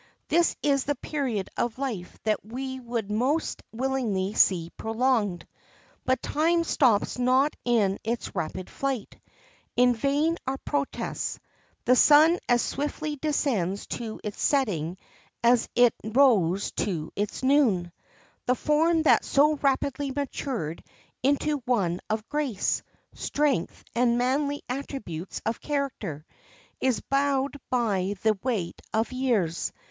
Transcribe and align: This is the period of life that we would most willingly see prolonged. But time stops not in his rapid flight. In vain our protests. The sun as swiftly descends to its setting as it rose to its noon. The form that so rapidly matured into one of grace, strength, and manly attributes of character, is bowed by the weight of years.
This 0.29 0.55
is 0.63 0.85
the 0.85 0.95
period 0.95 1.51
of 1.57 1.77
life 1.77 2.17
that 2.23 2.43
we 2.43 2.79
would 2.79 3.11
most 3.11 3.61
willingly 3.71 4.33
see 4.33 4.71
prolonged. 4.75 5.45
But 6.05 6.23
time 6.23 6.63
stops 6.63 7.19
not 7.19 7.55
in 7.65 7.99
his 8.03 8.33
rapid 8.35 8.67
flight. 8.67 9.19
In 9.75 9.93
vain 9.93 10.37
our 10.47 10.57
protests. 10.57 11.39
The 11.85 11.95
sun 11.95 12.39
as 12.49 12.63
swiftly 12.63 13.15
descends 13.17 13.85
to 13.89 14.19
its 14.23 14.41
setting 14.41 14.97
as 15.43 15.69
it 15.75 15.93
rose 16.03 16.71
to 16.77 17.11
its 17.15 17.43
noon. 17.43 17.91
The 18.47 18.55
form 18.55 19.03
that 19.03 19.23
so 19.23 19.53
rapidly 19.57 20.09
matured 20.09 20.83
into 21.21 21.57
one 21.65 21.99
of 22.09 22.27
grace, 22.27 22.81
strength, 23.13 23.83
and 23.93 24.17
manly 24.17 24.63
attributes 24.67 25.43
of 25.45 25.61
character, 25.61 26.25
is 26.79 27.01
bowed 27.01 27.53
by 27.69 28.15
the 28.23 28.33
weight 28.41 28.81
of 28.95 29.11
years. 29.11 29.71